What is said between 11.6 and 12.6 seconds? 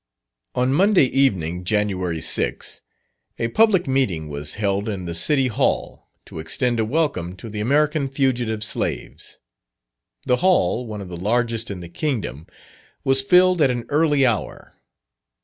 in the kingdom,